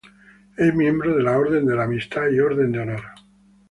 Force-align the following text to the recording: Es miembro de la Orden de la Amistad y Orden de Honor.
Es 0.57 0.73
miembro 0.73 1.15
de 1.15 1.21
la 1.21 1.37
Orden 1.37 1.63
de 1.63 1.75
la 1.75 1.83
Amistad 1.83 2.27
y 2.31 2.39
Orden 2.39 2.71
de 2.71 2.79
Honor. 2.79 3.01